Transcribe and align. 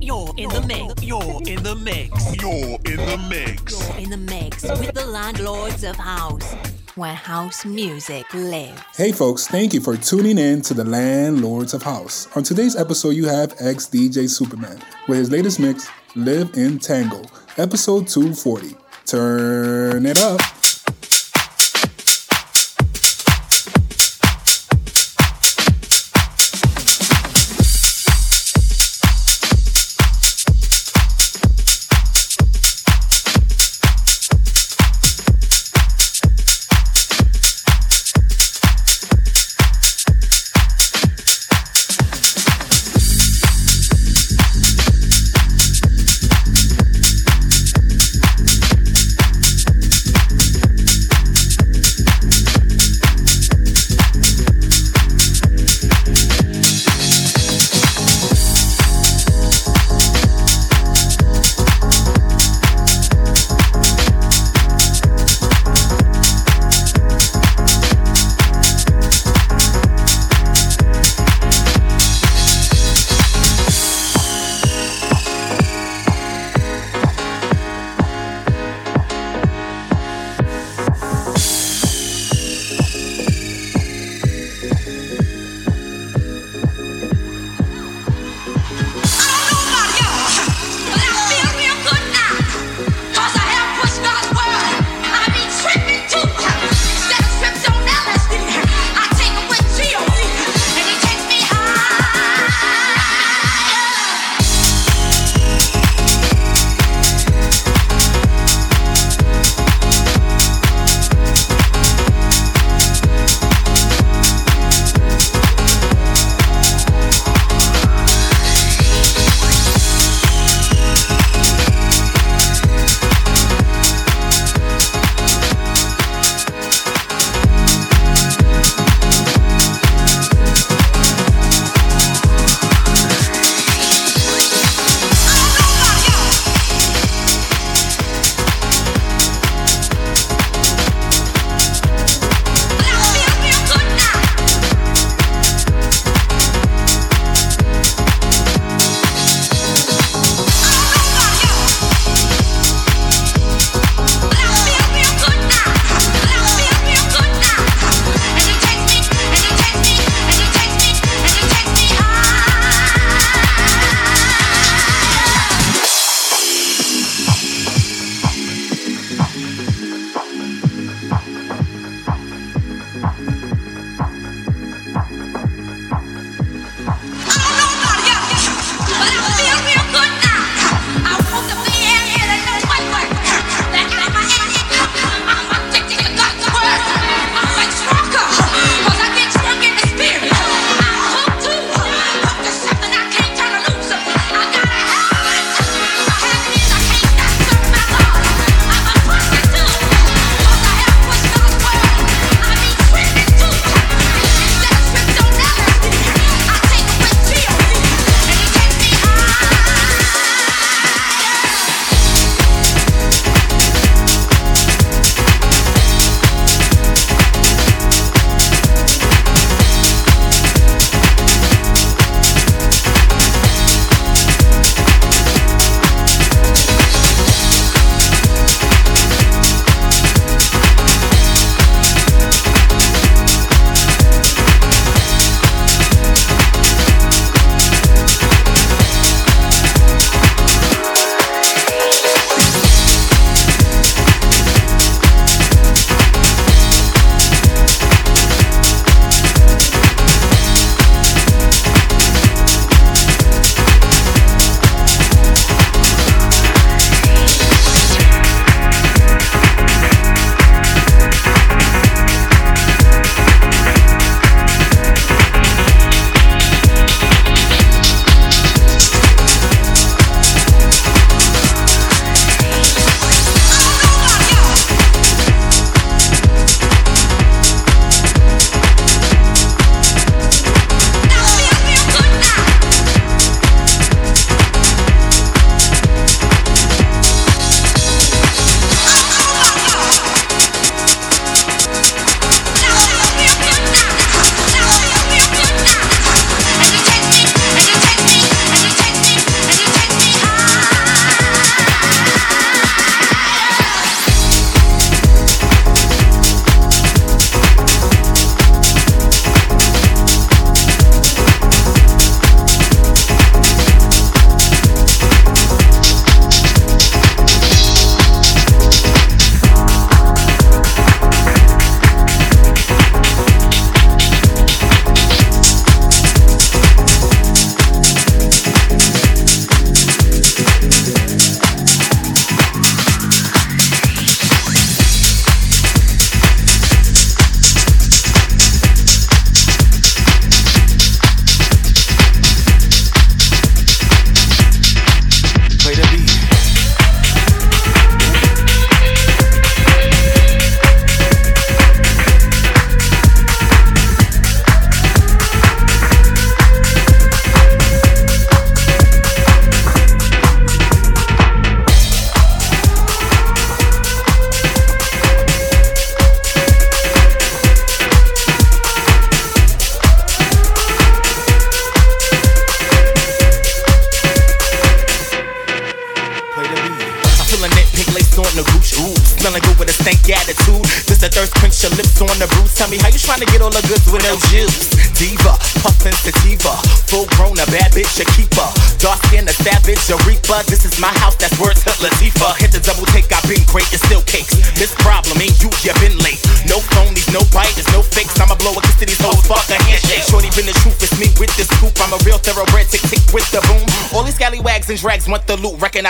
You're 0.00 0.34
in 0.36 0.48
the 0.48 0.64
mix. 0.66 1.02
You're 1.04 1.40
in 1.46 1.62
the 1.62 1.76
mix. 1.76 2.36
You're 2.36 2.78
in 2.84 2.96
the 2.96 3.26
mix. 3.28 3.88
You're 3.88 3.98
in 3.98 4.10
the 4.10 4.16
mix 4.16 4.62
with 4.62 4.92
the 4.92 5.06
landlords 5.06 5.84
of 5.84 5.94
house, 5.94 6.54
where 6.96 7.14
house 7.14 7.64
music 7.64 8.32
lives. 8.34 8.80
Hey 8.96 9.12
folks, 9.12 9.46
thank 9.46 9.72
you 9.72 9.80
for 9.80 9.96
tuning 9.96 10.36
in 10.38 10.62
to 10.62 10.74
the 10.74 10.84
Landlords 10.84 11.74
of 11.74 11.82
House. 11.82 12.26
On 12.36 12.42
today's 12.42 12.74
episode, 12.74 13.10
you 13.10 13.26
have 13.26 13.56
XDJSuperMan 13.58 14.82
with 15.06 15.18
his 15.18 15.30
latest 15.30 15.60
mix, 15.60 15.88
Live 16.16 16.56
in 16.56 16.80
Tango, 16.80 17.22
episode 17.56 18.08
240. 18.08 18.76
Turn 19.06 20.06
it 20.06 20.20
up. 20.20 20.40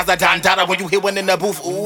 than 0.09 0.19
Don 0.19 0.41
Dada 0.41 0.65
when 0.67 0.79
you 0.79 0.89
hear 0.89 1.01
one 1.01 1.19
in 1.19 1.27
the 1.27 1.37
booth. 1.37 1.61
Ooh. 1.67 1.78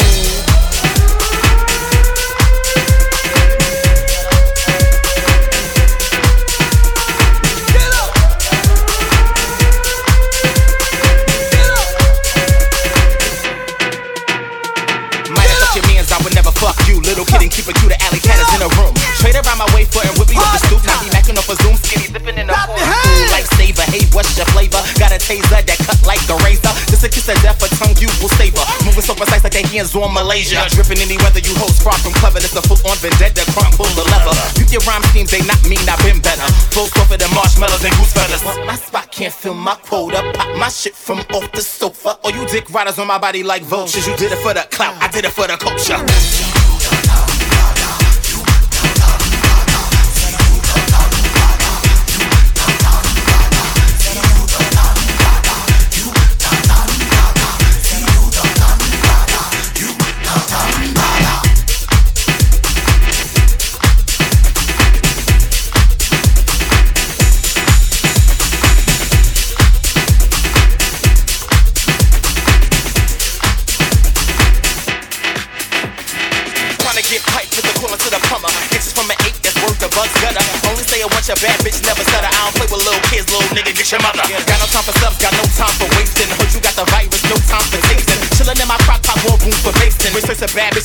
Riders 42.73 42.99
on 42.99 43.07
my 43.07 43.19
body 43.19 43.43
like 43.43 43.63
vultures. 43.63 44.07
You 44.07 44.17
did 44.17 44.33
it 44.33 44.39
for 44.39 44.55
the 44.55 44.67
clout, 44.71 44.97
I 45.03 45.09
did 45.09 45.25
it 45.25 45.33
for 45.33 45.47
the 45.47 45.57
culture. 45.57 46.62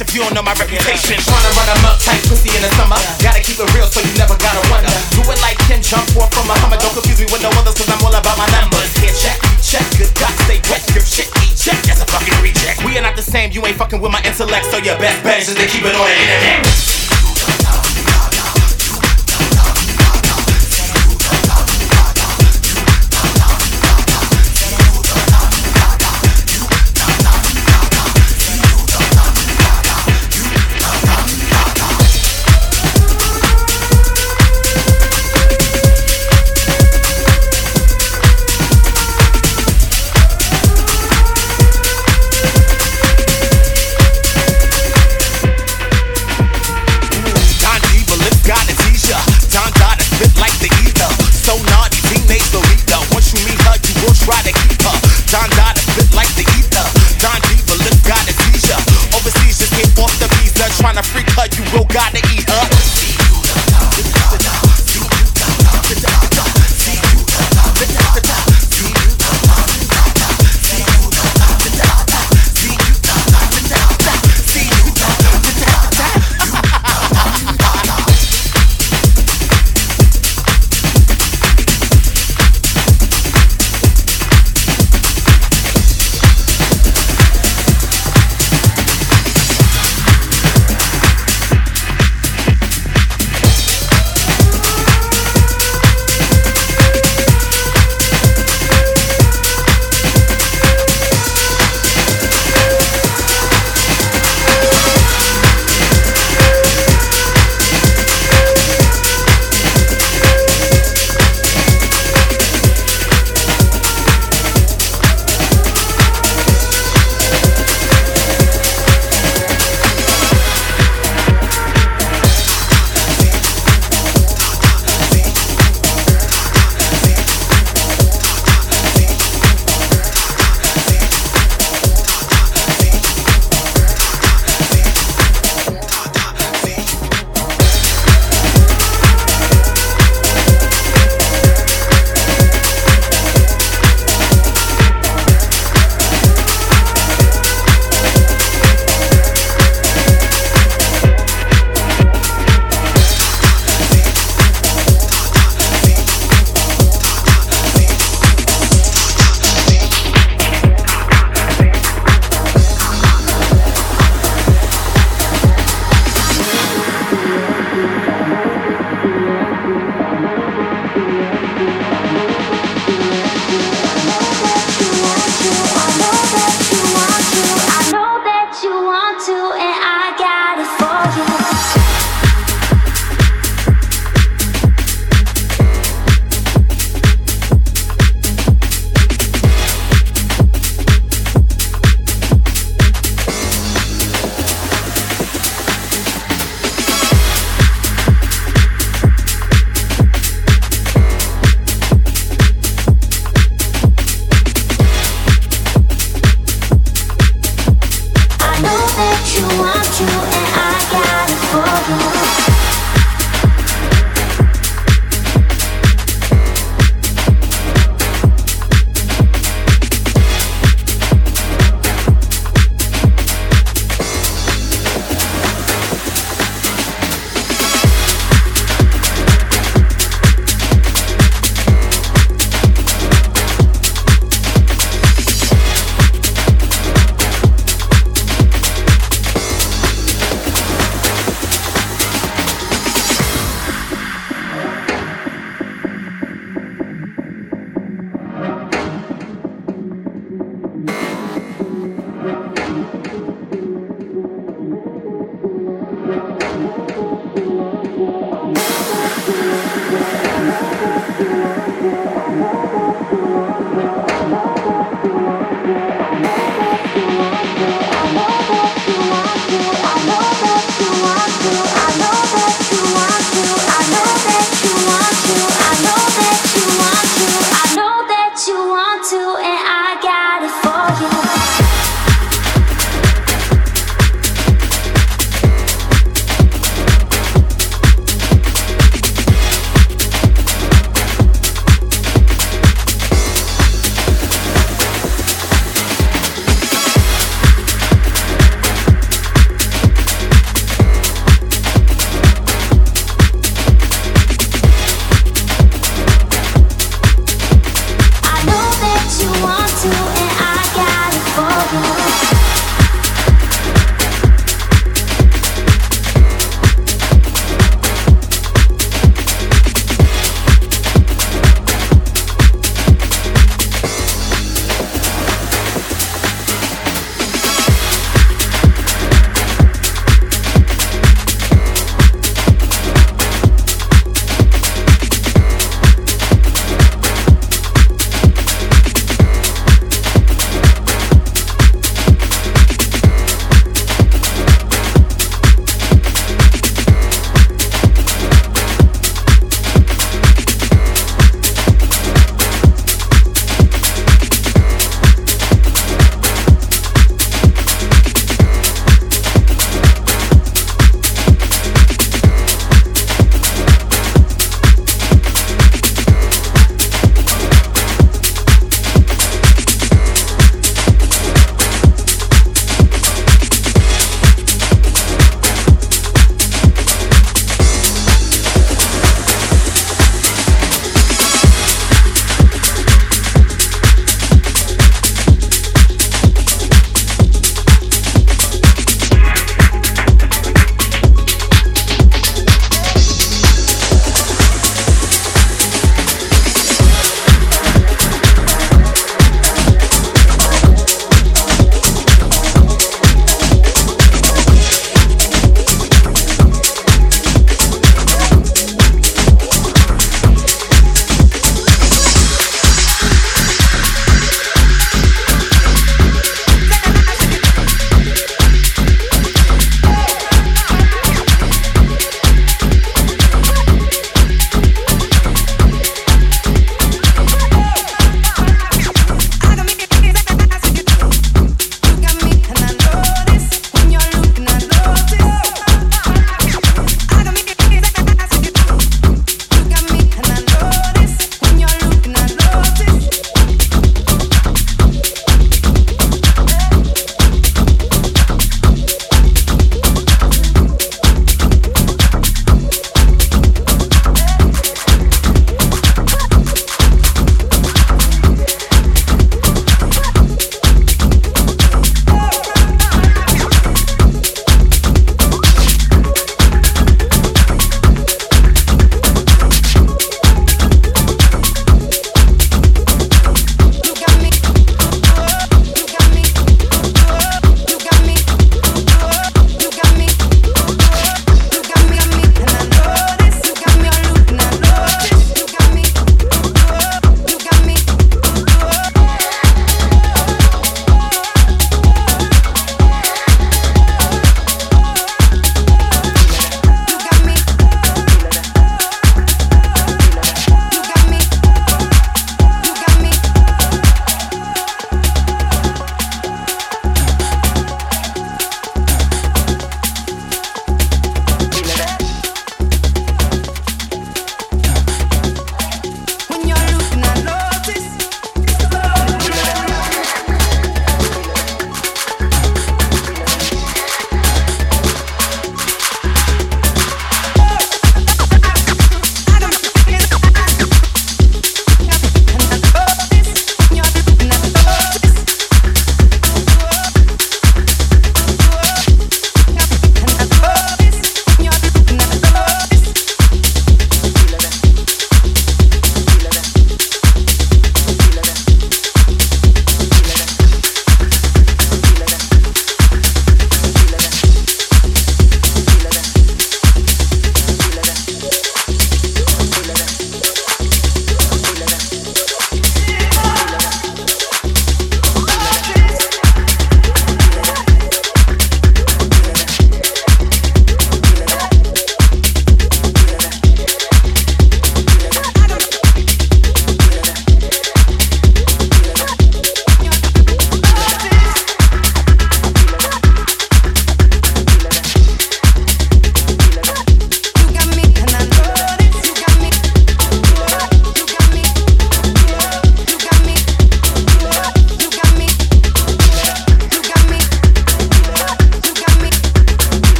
if 0.00 0.14
you 0.14 0.22
on 0.22 0.34
the 0.34 0.43